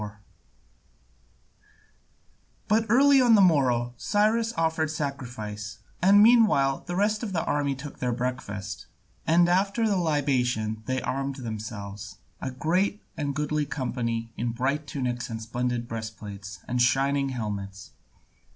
4] 0.01 0.19
But 2.67 2.85
early 2.89 3.21
on 3.21 3.35
the 3.35 3.39
morrow 3.39 3.93
Cyrus 3.97 4.51
offered 4.57 4.89
sacrifice, 4.89 5.77
and 6.01 6.23
meanwhile 6.23 6.83
the 6.87 6.95
rest 6.95 7.21
of 7.21 7.33
the 7.33 7.43
army 7.45 7.75
took 7.75 7.99
their 7.99 8.11
breakfast, 8.11 8.87
and 9.27 9.47
after 9.47 9.87
the 9.87 9.97
libation 9.97 10.81
they 10.87 11.03
armed 11.03 11.35
themselves, 11.35 12.17
a 12.41 12.49
great 12.49 13.03
and 13.15 13.35
goodly 13.35 13.67
company 13.67 14.31
in 14.37 14.53
bright 14.53 14.87
tunics 14.87 15.29
and 15.29 15.39
splendid 15.39 15.87
breastplates 15.87 16.61
and 16.67 16.81
shining 16.81 17.29
helmets. 17.29 17.91